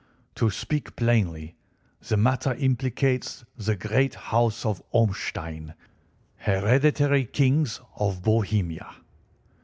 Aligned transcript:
To 0.33 0.49
speak 0.49 0.95
plainly, 0.95 1.53
the 2.07 2.17
matter 2.17 2.55
implicates 2.55 3.45
the 3.55 3.75
great 3.75 4.15
House 4.15 4.65
of 4.65 4.81
Ormstein, 4.91 5.75
hereditary 6.37 7.25
kings 7.25 7.79
of 7.95 8.23
Bohemia." 8.23 8.89